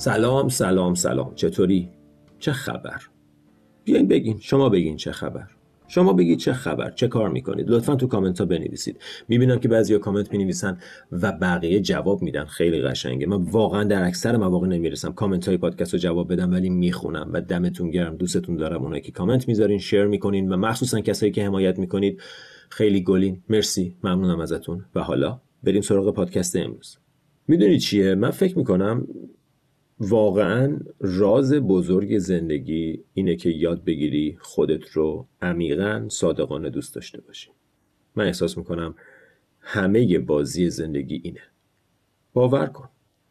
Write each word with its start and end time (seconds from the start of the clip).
سلام 0.00 0.48
سلام 0.48 0.94
سلام. 0.94 1.34
چطوری؟ 1.34 1.88
چه 2.38 2.52
خبر؟ 2.52 3.00
بیاین 3.84 4.08
بگین. 4.08 4.38
شما 4.40 4.68
بگین 4.68 4.96
چه 4.96 5.12
خبر. 5.12 5.46
شما 5.88 6.12
بگید 6.12 6.38
چه 6.38 6.52
خبر. 6.52 6.90
چه 6.90 7.08
کار 7.08 7.28
می‌کنید؟ 7.28 7.70
لطفا 7.70 7.96
تو 7.96 8.06
کامنت 8.06 8.38
ها 8.38 8.44
بنویسید. 8.44 9.00
می‌بینم 9.28 9.58
که 9.58 9.68
بعضیا 9.68 9.98
کامنت 9.98 10.32
می‌نویسن 10.32 10.78
و 11.12 11.32
بقیه 11.32 11.80
جواب 11.80 12.22
میدن. 12.22 12.44
خیلی 12.44 12.82
قشنگه. 12.82 13.26
من 13.26 13.36
واقعا 13.36 13.84
در 13.84 14.04
اکثر 14.04 14.36
مواقع 14.36 14.66
نمی‌رسم. 14.66 15.12
کامنت 15.12 15.48
های 15.48 15.56
پادکست 15.56 15.92
رو 15.92 15.98
جواب 15.98 16.32
بدم 16.32 16.50
ولی 16.52 16.70
می‌خونم 16.70 17.30
و 17.32 17.40
دمتون 17.40 17.90
گرم. 17.90 18.16
دوستتون 18.16 18.56
دارم 18.56 18.82
اونایی 18.82 19.02
که 19.02 19.12
کامنت 19.12 19.48
می‌ذارین 19.48 19.78
شیر 19.78 20.04
می‌کنین 20.04 20.52
و 20.52 20.56
مخصوصا 20.56 21.00
کسایی 21.00 21.32
که 21.32 21.44
حمایت 21.44 21.78
می‌کنید. 21.78 22.20
خیلی 22.70 23.02
گلین. 23.02 23.42
مرسی. 23.48 23.96
ممنونم 24.04 24.40
ازتون. 24.40 24.84
و 24.94 25.00
حالا 25.00 25.40
بریم 25.62 25.82
سراغ 25.82 26.14
پادکست 26.14 26.56
امروز. 26.56 26.98
می‌دونید 27.48 27.80
چیه؟ 27.80 28.14
من 28.14 28.30
فکر 28.30 28.58
می‌کنم 28.58 29.06
واقعا 30.00 30.78
راز 31.00 31.52
بزرگ 31.52 32.18
زندگی 32.18 33.04
اینه 33.14 33.36
که 33.36 33.50
یاد 33.50 33.84
بگیری 33.84 34.36
خودت 34.40 34.88
رو 34.88 35.26
عمیقا 35.42 36.06
صادقانه 36.08 36.70
دوست 36.70 36.94
داشته 36.94 37.20
باشی. 37.20 37.50
من 38.16 38.26
احساس 38.26 38.58
می‌کنم 38.58 38.94
همه 39.60 40.18
بازی 40.18 40.70
زندگی 40.70 41.20
اینه. 41.24 41.40
باور 42.32 42.66
کن 42.66 42.88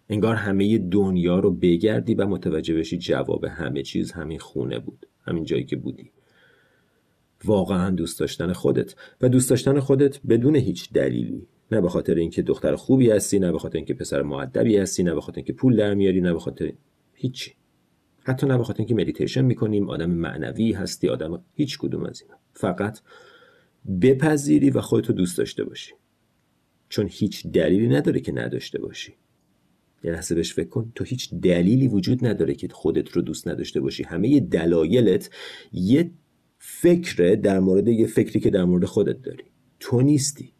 انگار 0.09 0.35
همه 0.35 0.77
دنیا 0.77 1.39
رو 1.39 1.51
بگردی 1.51 2.15
و 2.15 2.27
متوجه 2.27 2.75
بشی 2.75 2.97
جواب 2.97 3.45
همه 3.45 3.83
چیز 3.83 4.11
همین 4.11 4.39
خونه 4.39 4.79
بود 4.79 5.05
همین 5.21 5.43
جایی 5.43 5.63
که 5.63 5.75
بودی. 5.75 6.11
واقعا 7.45 7.89
دوست 7.89 8.19
داشتن 8.19 8.53
خودت 8.53 8.95
و 9.21 9.29
دوست 9.29 9.49
داشتن 9.49 9.79
خودت 9.79 10.19
بدون 10.29 10.55
هیچ 10.55 10.93
دلیلی 10.93 11.47
نه 11.71 11.81
به 11.81 11.89
خاطر 11.89 12.15
اینکه 12.15 12.41
دختر 12.41 12.75
خوبی 12.75 13.09
هستی 13.09 13.39
نه 13.39 13.51
به 13.51 13.59
خاطر 13.59 13.77
اینکه 13.77 13.93
پسر 13.93 14.21
معدبی 14.21 14.77
هستی 14.77 15.03
نه 15.03 15.13
به 15.13 15.21
خاطر 15.21 15.37
اینکه 15.37 15.53
پول 15.53 15.75
در 15.75 15.93
میاری 15.93 16.21
نه 16.21 16.33
به 16.33 16.39
خاطر 16.39 16.73
هیچی. 17.13 17.51
حتی 18.23 18.47
نه 18.47 18.57
به 18.57 18.63
خاطر 18.63 18.79
اینکه 18.79 18.95
مدیتیشن 18.95 19.45
می‌کنیم 19.45 19.89
آدم 19.89 20.11
معنوی 20.11 20.71
هستی 20.71 21.09
آدم 21.09 21.43
هیچ 21.53 21.77
کدوم 21.77 22.03
از 22.03 22.21
اینا. 22.21 22.35
فقط 22.53 22.99
بپذیری 24.01 24.69
و 24.69 24.81
خودتو 24.81 25.13
دوست 25.13 25.37
داشته 25.37 25.63
باشی. 25.63 25.93
چون 26.89 27.07
هیچ 27.11 27.47
دلیلی 27.47 27.87
نداره 27.87 28.19
که 28.19 28.31
نداشته 28.31 28.79
باشی. 28.79 29.13
یه 30.03 30.11
لحظه 30.11 30.35
بهش 30.35 30.53
فکر 30.53 30.69
کن. 30.69 30.91
تو 30.95 31.03
هیچ 31.03 31.33
دلیلی 31.33 31.87
وجود 31.87 32.25
نداره 32.25 32.53
که 32.55 32.67
خودت 32.67 33.11
رو 33.11 33.21
دوست 33.21 33.47
نداشته 33.47 33.79
باشی. 33.79 34.03
همه 34.03 34.39
دلایلت 34.39 35.29
یه 35.73 36.11
فکره 36.57 37.35
در 37.35 37.59
مورد 37.59 37.87
یه 37.87 38.07
فکری 38.07 38.39
که 38.39 38.49
در 38.49 38.63
مورد 38.63 38.85
خودت 38.85 39.21
داری. 39.21 39.43
تو 39.79 40.01
نیستی. 40.01 40.53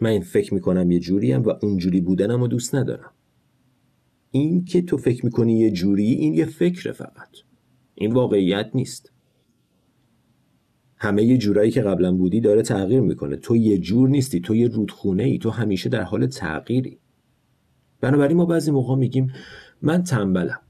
من 0.00 0.20
فکر 0.20 0.54
می‌کنم 0.54 0.90
یه 0.90 0.98
جوریم 0.98 1.42
و 1.42 1.52
اونجوری 1.62 2.00
بودنم 2.00 2.40
رو 2.40 2.48
دوست 2.48 2.74
ندارم. 2.74 3.12
این 4.30 4.64
که 4.64 4.82
تو 4.82 4.96
فکر 4.96 5.24
می‌کنی 5.24 5.58
یه 5.58 5.70
جوری 5.70 6.12
این 6.12 6.34
یه 6.34 6.46
فکره 6.46 6.92
فقط. 6.92 7.28
این 7.94 8.12
واقعیت 8.12 8.70
نیست. 8.74 9.12
همه 10.96 11.24
یه 11.24 11.38
جورایی 11.38 11.70
که 11.70 11.82
قبلا 11.82 12.12
بودی 12.12 12.40
داره 12.40 12.62
تغییر 12.62 13.00
می‌کنه. 13.00 13.36
تو 13.36 13.56
یه 13.56 13.78
جور 13.78 14.08
نیستی 14.08 14.40
تو 14.40 14.54
یه 14.54 14.68
رودخونه 14.68 15.22
ای 15.22 15.38
تو 15.38 15.50
همیشه 15.50 15.88
در 15.88 16.02
حال 16.02 16.26
تغییری. 16.26 16.98
بنابراین 18.00 18.36
ما 18.36 18.46
بعضی 18.46 18.70
موقع 18.70 18.94
میگیم 18.94 19.32
من 19.82 20.02
تنبلم. 20.02 20.60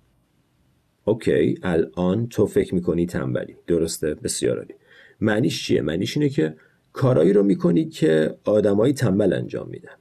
اوکی 1.04 1.54
الان 1.62 2.26
تو 2.28 2.46
فکر 2.46 2.74
می‌کنی 2.74 3.06
تنبلی. 3.06 3.56
درسته 3.66 4.14
بسیار 4.14 4.56
عالی. 4.56 4.74
معنیش 5.20 5.66
چیه؟ 5.66 5.82
معنیش 5.82 6.16
اینه 6.16 6.28
که 6.28 6.56
کارایی 6.96 7.32
رو 7.32 7.42
می‌کنی 7.42 7.84
که 7.84 8.38
آدمایی 8.44 8.92
تنبل 8.92 9.32
انجام 9.32 9.68
میدن. 9.68 9.96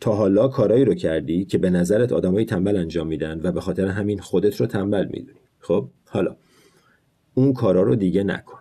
تا 0.00 0.14
حالا 0.14 0.48
کارایی 0.48 0.84
رو 0.84 0.94
کردی 0.94 1.44
که 1.44 1.58
به 1.58 1.70
نظرت 1.70 2.12
آدمایی 2.12 2.46
تنبل 2.46 2.76
انجام 2.76 3.06
میدن 3.06 3.40
و 3.42 3.52
به 3.52 3.60
خاطر 3.60 3.86
همین 3.86 4.18
خودت 4.18 4.56
رو 4.56 4.66
تنبل 4.66 5.06
می‌دونی. 5.10 5.38
خب؟ 5.58 5.88
حالا 6.08 6.36
اون 7.34 7.52
کارا 7.52 7.82
رو 7.82 7.96
دیگه 7.96 8.22
نکن. 8.22 8.58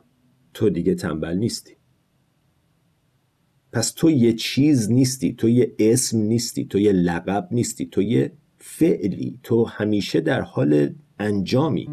تو 0.53 0.69
دیگه 0.69 0.96
تنبل 0.96 1.38
نیستی. 1.38 1.72
پس 3.72 3.92
تو 3.92 4.12
یه 4.12 4.34
چیز 4.34 4.92
نیستی. 4.92 5.34
تو 5.34 5.50
یه 5.50 5.75
اسم 5.80 6.18
نیستی. 6.18 6.66
تو 6.66 6.80
یه 6.80 6.92
لقب 6.92 7.48
نیستی. 7.52 7.86
تو 7.86 8.02
یه 8.02 8.31
فعلی. 8.58 9.40
تو 9.44 9.63
همیشه 9.63 10.22
در 10.22 10.42
حال 10.42 10.90
انجامی. 11.19 11.90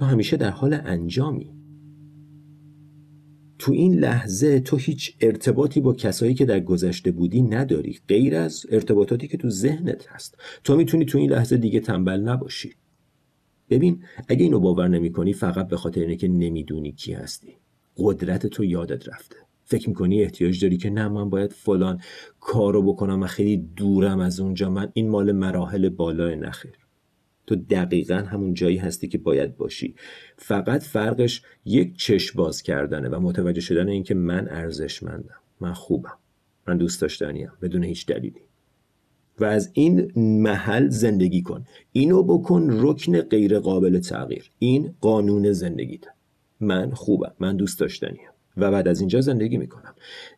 تو 0.00 0.06
همیشه 0.06 0.36
در 0.36 0.50
حال 0.50 0.80
انجامی. 0.84 1.54
تو 3.58 3.72
این 3.72 3.94
لحظه 3.94 4.60
تو 4.60 4.76
هیچ 4.76 5.16
ارتباطی 5.20 5.80
با 5.80 5.94
کسایی 5.94 6.34
که 6.34 6.44
در 6.44 6.60
گذشته 6.60 7.10
بودی 7.12 7.42
نداری 7.42 7.98
غیر 8.08 8.36
از 8.36 8.66
ارتباطاتی 8.70 9.28
که 9.28 9.36
تو 9.36 9.50
ذهنت 9.50 10.06
هست. 10.08 10.38
تو 10.64 10.76
می‌تونی 10.76 11.04
تو 11.04 11.18
این 11.18 11.30
لحظه 11.30 11.56
دیگه 11.56 11.80
تنبل 11.80 12.20
نباشی. 12.20 12.74
ببین 13.70 14.02
اگه 14.28 14.42
اینو 14.42 14.60
باور 14.60 14.88
نمی 14.88 15.12
کنی 15.12 15.32
فقط 15.32 15.68
به 15.68 15.76
خاطر 15.76 16.00
اینه 16.00 16.16
که 16.16 16.28
نمی‌دونی 16.28 16.92
کی 16.92 17.12
هستی. 17.12 17.54
قدرت 17.96 18.46
تو 18.46 18.64
یادت 18.64 19.08
رفته. 19.08 19.36
فکر 19.64 19.88
می‌کنی 19.88 20.22
احتیاج 20.22 20.62
داری 20.62 20.76
که 20.76 20.90
نه 20.90 21.08
من 21.08 21.30
باید 21.30 21.52
فلان 21.52 22.00
کارو 22.40 22.82
بکنم 22.82 23.18
من 23.18 23.26
خیلی 23.26 23.56
دورم 23.56 24.20
از 24.20 24.40
اونجا. 24.40 24.70
من 24.70 24.90
این 24.94 25.08
مال 25.08 25.32
مراحل 25.32 25.88
بالای 25.88 26.36
نخیر. 26.36 26.89
تو 27.50 27.56
دقیقا 27.56 28.14
همون 28.14 28.54
جایی 28.54 28.76
هستی 28.76 29.08
که 29.08 29.18
باید 29.18 29.56
باشی. 29.56 29.94
فقط 30.36 30.82
فرقش 30.82 31.42
یک 31.64 31.96
چشم 31.96 32.38
باز 32.38 32.62
کردنه 32.62 33.08
و 33.08 33.20
متوجه 33.20 33.60
شدن 33.60 33.88
اینکه 33.88 34.14
من 34.14 34.48
ارزشمندم. 34.48 35.40
من 35.60 35.72
خوبم. 35.72 36.18
من 36.68 36.76
دوست 36.76 37.00
داشتنیم 37.00 37.52
بدون 37.62 37.84
هیچ 37.84 38.06
دلیلی. 38.06 38.40
و 39.38 39.44
از 39.44 39.70
این 39.72 40.12
محل 40.16 40.88
زندگی 40.88 41.42
کن. 41.42 41.64
اینو 41.92 42.22
بکن 42.22 42.68
رکن 42.70 43.20
غیر 43.20 43.58
قابل 43.58 43.98
تغییر. 43.98 44.50
این 44.58 44.94
قانون 45.00 45.52
زندگیت. 45.52 46.04
من 46.60 46.90
خوبم. 46.90 47.32
من 47.40 47.56
دوست 47.56 47.80
داشتنیم. 47.80 48.28
و 48.60 48.70
بعد 48.70 48.88
از 48.88 49.00
اینجا 49.00 49.20
زندگی 49.20 49.56
می‌کنم. 49.56 49.94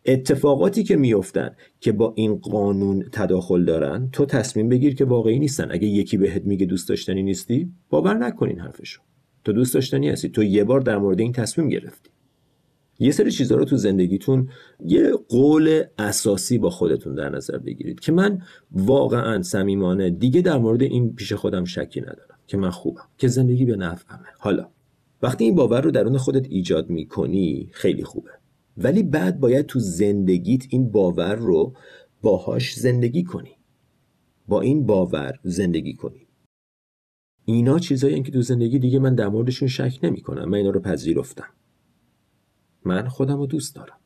اتفاقاتی 0.07 0.83
که 0.85 0.97
میفتن 0.97 1.51
که 1.81 1.93
با 1.93 2.13
این 2.17 2.35
قانون 2.37 3.05
تداخل 3.13 3.65
دارن 3.65 4.09
تو 4.13 4.27
تصمیم 4.27 4.69
بگیر 4.69 4.95
که 4.95 5.05
واقعی 5.05 5.39
نیستن. 5.39 5.69
اگه 5.71 5.87
یکی 5.87 6.17
بهت 6.17 6.45
میگه 6.45 6.67
دوست 6.67 6.89
داشتنی 6.89 7.23
نیستی 7.23 7.73
باور 7.91 8.15
نکنین 8.15 8.61
حرفشو. 8.61 9.01
تو 9.45 9.53
دوست 9.53 9.75
داشتنی 9.75 10.09
هستی. 10.09 10.29
تو 10.29 10.43
یه 10.43 10.65
بار 10.65 10.81
در 10.81 10.99
مورد 10.99 11.21
این 11.21 11.33
تصمیم 11.33 11.69
گرفتی. 11.69 12.11
یه 12.99 13.11
سری 13.11 13.31
چیزها 13.31 13.59
رو 13.59 13.65
تو 13.65 13.77
زندگیتون 13.77 14.49
یه 14.85 15.13
قول 15.29 15.83
اساسی 15.99 16.59
با 16.59 16.71
خودتون 16.71 17.15
در 17.15 17.29
نظر 17.29 17.59
بگیرید 17.59 18.01
که 18.01 18.13
من 18.13 18.43
واقعا 18.73 19.43
صمیمانه 19.43 20.11
دیگه 20.11 20.41
در 20.41 20.59
مورد 20.59 20.83
این 20.83 21.15
پیش 21.15 21.33
خودم 21.33 21.65
شکی 21.65 22.01
ندارم 22.01 22.39
که 22.47 22.57
من 22.57 22.71
خوبم 22.71 23.09
که 23.19 23.29
زندگی 23.29 23.65
به 23.65 23.77
نفعمه. 23.77 24.27
حالا 24.39 24.69
وقتی 25.23 25.45
این 25.45 25.55
باور 25.55 25.81
رو 25.81 25.91
درون 25.91 26.19
خودت 26.19 26.47
ایجاد 26.51 26.91
می‌کنی 26.91 27.69
خیلی 27.73 28.05
خوبه. 28.05 28.31
ولی 28.77 29.03
بعد 29.03 29.41
باید 29.41 29.67
تو 29.67 29.79
زندگیت 29.81 30.67
این 30.71 30.91
باور 30.91 31.35
رو 31.35 31.75
باهاش 32.23 32.75
زندگی 32.75 33.25
کنی. 33.25 33.57
با 34.49 34.61
این 34.61 34.87
باور 34.87 35.39
زندگی 35.43 35.95
کنی. 35.95 36.27
اینا 37.45 37.79
چیزایی 37.79 38.23
که 38.23 38.33
تو 38.33 38.43
زندگی 38.43 38.79
دیگه 38.79 38.99
من 38.99 39.15
در 39.15 39.29
موردشون 39.29 39.69
شک 39.69 39.99
نمی 40.03 40.21
کنم 40.21 40.45
من 40.45 40.59
اینا 40.59 40.71
رو 40.71 40.81
پذیرفتم. 40.81 41.49
من 42.85 43.09
خودم 43.09 43.39
رو 43.39 43.47
دوست 43.47 43.77
دارم. 43.77 43.99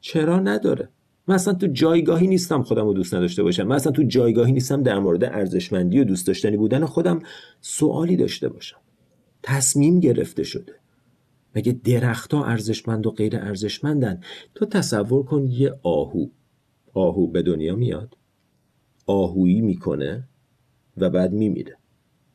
چرا 0.00 0.40
نداره؟ 0.40 0.88
من 1.28 1.34
اصلا 1.34 1.54
تو 1.54 1.66
جایگاهی 1.66 2.26
نیستم 2.26 2.62
خودم 2.62 2.86
رو 2.86 2.92
دوست 2.92 3.14
نداشته 3.14 3.42
باشم. 3.42 3.62
من 3.62 3.76
اصلا 3.76 3.92
تو 3.92 4.02
جایگاهی 4.02 4.52
نیستم 4.52 4.82
در 4.82 4.98
مورد 4.98 5.24
ارزشمندی 5.24 6.00
و 6.00 6.04
دوست 6.04 6.26
داشتنی 6.26 6.56
بودن 6.56 6.84
خودم 6.84 7.18
سوالی 7.60 8.16
داشته 8.16 8.48
باشم. 8.48 8.83
تصمیم 9.46 10.00
گرفته 10.00 10.42
شده. 10.42 10.72
مگه 11.56 11.72
درختها 11.84 12.44
ارزشمند 12.44 13.06
و 13.06 13.10
غیر 13.10 13.36
ارزشمندن؟ 13.36 14.20
تو 14.54 14.66
تصور 14.66 15.24
کن 15.24 15.46
یه 15.46 15.74
آهو. 15.82 16.26
آهو 16.94 17.26
به 17.26 17.42
دنیا 17.42 17.76
میاد 17.76 18.16
آهویی 19.06 19.60
می‌کنه 19.60 20.28
و 20.96 21.10
بعد 21.10 21.32
میمیره. 21.32 21.76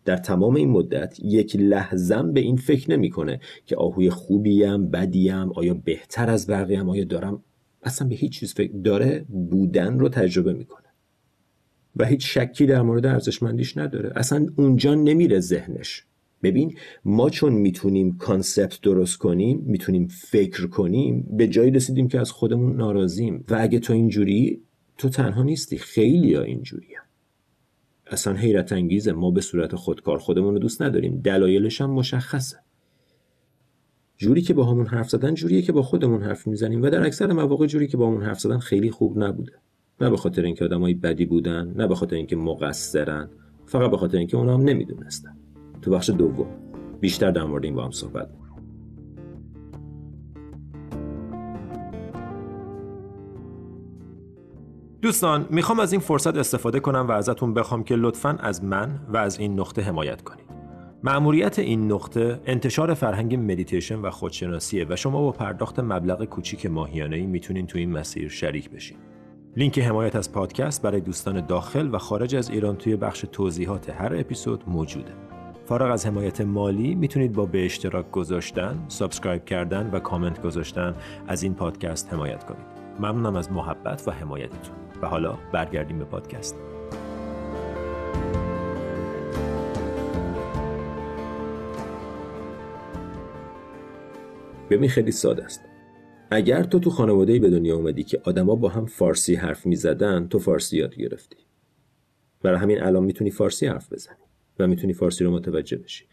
در 0.05 0.17
تمام 0.17 0.55
این 0.55 0.69
مدت 0.69 1.19
یک 1.23 1.55
لحظم 1.55 2.33
به 2.33 2.39
این 2.39 2.57
فکر 2.57 2.91
نمی‌کنه 2.91 3.39
که 3.65 3.75
آهوی 3.75 4.09
خوبیم 4.09 4.89
بدیم 4.89 5.51
آیا 5.51 5.73
بهتر 5.73 6.29
از 6.29 6.47
بقیه 6.47 6.83
آیا 6.83 7.03
دارم 7.03 7.43
اصلا 7.83 8.07
به 8.07 8.15
هیچ 8.15 8.39
چیز 8.39 8.53
فکر 8.53 8.73
داره 8.73 9.25
بودن 9.29 9.99
رو 9.99 10.09
تجربه 10.09 10.53
می‌کنه. 10.53 10.87
و 11.95 12.05
هیچ 12.05 12.37
شکی 12.37 12.65
در 12.65 12.81
مورد 12.81 13.05
ارزشمندیش 13.05 13.77
نداره. 13.77 14.11
اصلا 14.15 14.47
اونجا 14.57 14.95
نمیره 14.95 15.39
ذهنش. 15.39 16.05
ببین 16.43 16.73
ما 17.05 17.29
چون 17.29 17.53
می‌تونیم 17.53 18.17
کانسپت 18.17 18.81
درست 18.81 19.17
کنیم 19.17 19.63
می‌تونیم 19.65 20.07
فکر 20.07 20.67
کنیم 20.67 21.27
به 21.37 21.47
جایی 21.47 21.71
رسیدیم 21.71 22.07
که 22.07 22.19
از 22.19 22.31
خودمون 22.31 22.75
ناراضیم. 22.75 23.45
و 23.49 23.57
اگه 23.59 23.79
تو 23.79 23.93
اینجوری 23.93 24.61
تو 24.97 25.09
تنها 25.09 25.43
نیستی. 25.43 25.77
خیلی 25.77 26.33
ها 26.33 26.41
اینجوری 26.41 26.87
اصلا 28.07 28.33
حیرت 28.33 28.71
انگیزه. 28.71 29.11
ما 29.11 29.31
به 29.31 29.41
صورت 29.41 29.75
خودکار 29.75 30.17
خودمون 30.17 30.53
رو 30.53 30.59
دوست 30.59 30.81
نداریم. 30.81 31.21
دلایلش 31.23 31.81
هم 31.81 31.89
مشخصه. 31.89 32.57
جوری 34.17 34.41
که 34.41 34.53
با 34.53 34.65
همون 34.65 34.85
حرف 34.85 35.09
زدن 35.09 35.33
جوریه 35.33 35.61
که 35.61 35.71
با 35.71 35.81
خودمون 35.81 36.23
حرف 36.23 36.47
می‌زنیم. 36.47 36.81
و 36.81 36.89
در 36.89 37.05
اکثر 37.05 37.33
مواقع 37.33 37.65
جوری 37.65 37.87
که 37.87 37.97
با 37.97 38.07
همون 38.07 38.23
حرف 38.23 38.39
زدن 38.39 38.57
خیلی 38.57 38.91
خوب 38.91 39.23
نبوده. 39.23 39.51
نه 40.01 40.09
به 40.09 40.17
خاطر 40.17 40.41
اینکه 40.41 40.65
آدمای 40.65 40.93
بدی 40.93 41.25
بودن 41.25 41.73
نه 41.77 41.87
به 41.87 41.95
خاطر 41.95 42.15
اینکه 42.15 42.35
مقصرن. 42.35 43.29
فقط 43.65 43.91
به 43.91 43.97
خاطر 43.97 44.17
اینکه 44.17 44.37
اونا 44.37 44.53
هم 44.53 44.61
نمی‌دونستن. 44.61 45.37
تو 45.81 45.91
بخش 45.91 46.09
دوم. 46.09 46.47
بیشتر 46.99 47.31
در 47.31 47.43
مورد 47.43 47.65
این 47.65 47.75
با 47.75 47.83
هم 47.83 47.91
صحبت. 47.91 48.29
دوستان 55.01 55.45
می‌خوام 55.49 55.79
از 55.79 55.91
این 55.91 56.01
فرصت 56.01 56.37
استفاده 56.37 56.79
کنم 56.79 57.05
و 57.07 57.11
ازتون 57.11 57.53
بخوام 57.53 57.83
که 57.83 57.95
لطفا 57.95 58.29
از 58.29 58.63
من 58.63 58.99
و 59.13 59.17
از 59.17 59.39
این 59.39 59.59
نقطه 59.59 59.81
حمایت 59.81 60.21
کنید. 60.21 60.45
مأموریت 61.03 61.59
این 61.59 61.91
نقطه 61.91 62.41
انتشار 62.45 62.93
فرهنگ 62.93 63.35
مدیتیشن 63.35 63.95
و 63.95 64.09
خودشناسیه 64.09 64.85
و 64.89 64.95
شما 64.95 65.21
با 65.21 65.31
پرداخت 65.31 65.79
مبلغ 65.79 66.25
کوچیک 66.25 66.65
ماهیانه 66.65 67.15
ای 67.15 67.25
می‌تونین 67.25 67.67
تو 67.67 67.77
این 67.77 67.91
مسیر 67.91 68.29
شریک 68.29 68.69
بشین. 68.69 68.97
لینک 69.57 69.79
حمایت 69.79 70.15
از 70.15 70.31
پادکست 70.31 70.81
برای 70.81 71.01
دوستان 71.01 71.45
داخل 71.45 71.89
و 71.93 71.97
خارج 71.97 72.35
از 72.35 72.49
ایران 72.49 72.75
توی 72.75 72.95
بخش 72.95 73.25
توضیحات 73.31 73.89
هر 73.89 74.15
اپیزود 74.15 74.63
موجوده. 74.67 75.28
فارغ 75.69 75.91
از 75.91 76.05
حمایت 76.05 76.41
مالی 76.41 76.95
می‌تونید 76.95 77.33
با 77.33 77.45
به 77.45 77.65
اشتراک 77.65 78.11
گذاشتن، 78.11 78.85
subscribe 78.87 79.45
کردن 79.45 79.89
و 79.89 79.99
کامنت 79.99 80.41
گذاشتن 80.41 80.95
از 81.27 81.43
این 81.43 81.53
پادکست 81.53 82.13
حمایت 82.13 82.43
کنید. 82.43 82.65
ممنونم 82.99 83.35
از 83.35 83.51
محبت 83.51 84.07
و 84.07 84.11
حمایتتون. 84.11 84.75
و 85.01 85.07
حالا 85.07 85.37
برگردیم 85.53 85.99
به 85.99 86.05
پادکست. 86.05 86.55
ببین 94.69 94.89
خیلی 94.89 95.11
ساده 95.11 95.45
است. 95.45 95.61
اگر 96.31 96.63
تو 96.63 96.79
تو 96.79 96.89
خانواده 96.89 97.39
به 97.39 97.49
دنیا 97.49 97.75
اومدی 97.75 98.03
که 98.03 98.21
آدما 98.23 98.55
با 98.55 98.69
هم 98.69 98.85
فارسی 98.85 99.35
حرف 99.35 99.65
می‌زدن 99.65 100.27
تو 100.27 100.39
فارسی 100.39 100.77
یاد 100.77 100.95
گرفتی. 100.95 101.37
برای 102.41 102.59
همین 102.59 102.83
الان 102.83 103.03
می‌تونی 103.03 103.31
فارسی 103.31 103.67
حرف 103.67 103.93
بزنی. 103.93 104.28
و 104.59 104.67
می‌تونی 104.67 104.93
فارسی 104.93 105.23
رو 105.23 105.31
متوجه 105.31 105.77
بشی. 105.77 106.05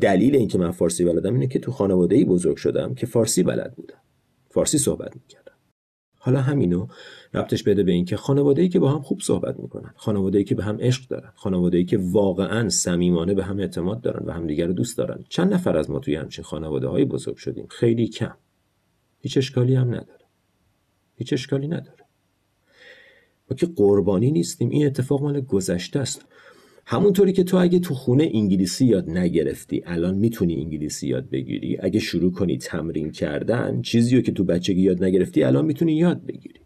دلیل 0.00 0.36
اینکه 0.36 0.58
من 0.58 0.70
فارسی 0.70 1.04
بلدم 1.04 1.34
اینه 1.34 1.46
که 1.46 1.58
تو 1.58 1.72
خانواده 1.72 2.16
ای 2.16 2.24
بزرگ 2.24 2.56
شدم 2.56 2.94
که 2.94 3.06
فارسی 3.06 3.42
بلد 3.42 3.74
بودم. 3.74 4.00
فارسی 4.50 4.78
صحبت 4.78 5.16
می‌کردم. 5.16 5.52
حالا 6.18 6.40
همینو 6.40 6.86
ربطش 7.34 7.62
بده 7.62 7.82
به 7.82 7.92
اینکه 7.92 8.16
خانواده 8.16 8.62
ای 8.62 8.68
که 8.68 8.78
با 8.78 8.90
هم 8.90 9.02
خوب 9.02 9.20
صحبت 9.20 9.60
می‌کنن 9.60 9.94
خانواده 9.96 10.38
ای 10.38 10.44
که 10.44 10.54
به 10.54 10.64
هم 10.64 10.76
عشق 10.80 11.08
دارن 11.08 11.32
خانواده 11.34 11.78
ای 11.78 11.84
که 11.84 11.98
واقعا 12.02 12.68
صمیمانه 12.68 13.34
به 13.34 13.44
هم 13.44 13.58
اعتماد 13.58 14.00
دارن 14.00 14.26
و 14.26 14.32
همدیگر 14.32 14.66
رو 14.66 14.72
دوست 14.72 14.98
دارن. 14.98 15.24
چند 15.28 15.54
نفر 15.54 15.76
از 15.76 15.90
ما 15.90 15.98
توی 15.98 16.14
همچین 16.14 16.44
خانواده 16.44 16.88
های 16.88 17.04
بزرگ 17.04 17.36
شدیم؟ 17.36 17.66
خیلی 17.70 18.08
کم. 18.08 18.34
هیچ 19.20 19.38
اشکالی 19.38 19.74
هم 19.74 19.88
نداره. 19.88 20.24
هیچ 21.16 21.32
اشکالی 21.32 21.68
نداره. 21.68 22.04
ما 23.50 23.56
که 23.56 23.66
قربانی 23.66 24.30
نیستیم 24.30 24.70
این 24.70 24.86
اتفاق 24.86 25.22
مال 25.22 25.40
گذشته 25.40 26.00
است. 26.00 26.26
همونطوری 26.86 27.32
که 27.32 27.44
تو 27.44 27.56
اگه 27.56 27.78
تو 27.78 27.94
خونه 27.94 28.30
انگلیسی 28.34 28.86
یاد 28.86 29.10
نگرفتی 29.10 29.82
الان 29.86 30.14
می‌تونی 30.14 30.54
انگلیسی 30.54 31.08
یاد 31.08 31.30
بگیری. 31.30 31.76
اگه 31.80 32.00
شروع 32.00 32.32
کنی 32.32 32.58
تمرین 32.58 33.10
کردن 33.10 33.82
چیزی 33.82 34.16
رو 34.16 34.22
که 34.22 34.32
تو 34.32 34.44
بچگی 34.44 34.82
یاد 34.82 35.04
نگرفتی 35.04 35.42
الان 35.42 35.64
می‌تونی 35.64 35.96
یاد 35.96 36.26
بگیری. 36.26 36.60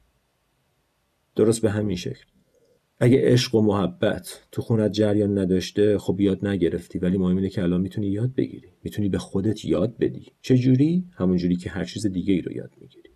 درست 1.36 1.62
به 1.62 1.70
همین 1.70 1.96
شکل. 1.96 2.24
اگه 2.98 3.20
عشق 3.22 3.54
و 3.54 3.62
محبت 3.62 4.42
تو 4.52 4.62
خونت 4.62 4.92
جریان 4.92 5.38
نداشته 5.38 5.98
خب 5.98 6.20
یاد 6.20 6.46
نگرفتی 6.46 6.98
ولی 6.98 7.18
مهم 7.18 7.36
اینه 7.36 7.48
که 7.48 7.62
الان 7.62 7.80
می‌تونی 7.80 8.06
یاد 8.06 8.34
بگیری. 8.34 8.68
می‌تونی 8.84 9.08
به 9.08 9.18
خودت 9.18 9.64
یاد 9.64 9.98
بدی. 9.98 10.26
چه 10.42 10.56
جوری 10.56 11.04
همون 11.12 11.36
جوری 11.36 11.56
که 11.56 11.70
هر 11.70 11.84
چیز 11.84 12.06
دیگه 12.06 12.34
ای 12.34 12.40
رو 12.40 12.52
یاد 12.52 12.70
می‌گیری. 12.80 13.10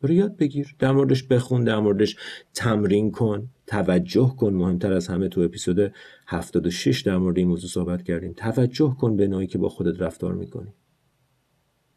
برو 0.00 0.12
یاد 0.14 0.36
بگیر. 0.36 0.74
در 0.78 0.92
موردش 0.92 1.22
بخون 1.22 1.64
در 1.64 1.78
موردش 1.78 2.16
تمرین 2.54 3.10
کن 3.10 3.48
توجه 3.66 4.34
کن. 4.36 4.54
مهمتر 4.54 4.92
از 4.92 5.08
همه 5.08 5.28
تو 5.28 5.40
اپیزود 5.40 5.92
76 6.26 7.00
در 7.02 7.16
مورد 7.16 7.38
این 7.38 7.48
موضوع 7.48 7.70
صحبت 7.70 8.02
کردیم. 8.02 8.32
توجه 8.32 8.96
کن 9.00 9.16
به 9.16 9.26
نوعی 9.26 9.46
که 9.46 9.58
با 9.58 9.68
خودت 9.68 10.00
رفتار 10.00 10.34
می‌کنی. 10.34 10.72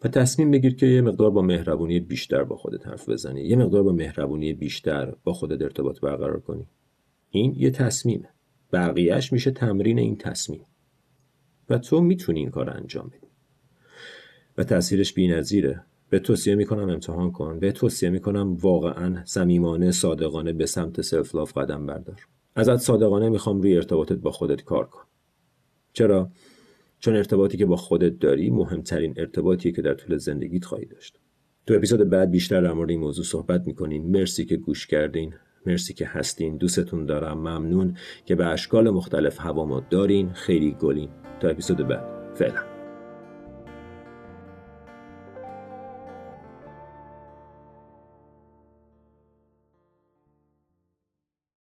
و 0.03 0.07
تصمیم 0.07 0.51
بگیر 0.51 0.75
که 0.75 0.85
یه 0.85 1.01
مقدار 1.01 1.31
با 1.31 1.41
مهربونی 1.41 1.99
بیشتر 1.99 2.43
با 2.43 2.55
خودت 2.55 2.87
حرف 2.87 3.09
بزنی. 3.09 3.41
یه 3.41 3.55
مقدار 3.55 3.83
با 3.83 3.91
مهربونی 3.91 4.53
بیشتر 4.53 5.13
با 5.23 5.33
خودت 5.33 5.61
ارتباط 5.61 5.99
برقرار 5.99 6.39
کنی. 6.39 6.67
این 7.29 7.55
یه 7.57 7.71
تصمیمه. 7.71 8.29
بقیهش 8.73 9.33
میشه 9.33 9.51
تمرین 9.51 9.99
این 9.99 10.17
تصمیم. 10.17 10.65
و 11.69 11.77
تو 11.77 12.01
می‌تونی 12.01 12.39
این 12.39 12.49
کار 12.49 12.69
انجام 12.69 13.07
بدی. 13.07 13.27
و 14.57 14.63
تاثیرش 14.63 15.13
بی‌نظیره. 15.13 15.83
به 16.11 16.19
توصیه 16.19 16.55
می‌کنم 16.55 16.89
امتحان 16.89 17.31
کن. 17.31 17.59
به 17.59 17.71
توصیه 17.71 18.09
می‌کنم 18.09 18.55
واقعا 18.55 19.25
صمیمانه 19.25 19.91
صادقانه 19.91 20.53
به 20.53 20.65
سمت 20.65 21.01
سلف 21.01 21.57
قدم 21.57 21.85
بردار. 21.85 22.27
ازت 22.55 22.77
صادقانه 22.77 23.29
می‌خوام 23.29 23.61
روی 23.61 23.75
ارتباطت 23.75 24.15
با 24.15 24.31
خودت 24.31 24.63
کار 24.63 24.85
کن. 24.85 25.03
چرا؟ 25.93 26.29
چون 26.99 27.15
ارتباطی 27.15 27.57
که 27.57 27.65
با 27.65 27.75
خودت 27.75 28.19
داری 28.19 28.49
مهمترین 28.49 29.13
ارتباطیه 29.17 29.71
که 29.71 29.81
در 29.81 29.93
طول 29.93 30.17
زندگیت 30.17 30.65
خواهی 30.65 30.85
داشت. 30.85 31.19
تو 31.67 31.73
اپیزود 31.73 32.09
بعد 32.09 32.31
بیشتر 32.31 32.61
در 32.61 32.73
مورد 32.73 32.89
این 32.89 32.99
موضوع 32.99 33.25
صحبت 33.25 33.67
می‌کنیم. 33.67 34.05
مرسی 34.05 34.45
که 34.45 34.57
گوش 34.57 34.87
کردین. 34.87 35.33
مرسی 35.65 35.93
که 35.93 36.05
هستین. 36.05 36.57
دوستتون 36.57 37.05
دارم. 37.05 37.37
ممنون 37.37 37.97
که 38.25 38.35
به 38.35 38.45
اشکال 38.45 38.89
مختلف 38.89 39.39
هوا 39.39 39.65
ما 39.65 39.83
دارین. 39.89 40.33
خیلی 40.33 40.71
گلین 40.71 41.09
تا 41.39 41.47
اپیزود 41.47 41.77
بعد. 41.77 42.35
فعلا. 42.35 42.70